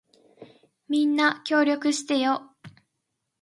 [0.89, 2.49] みんな、協力してよ。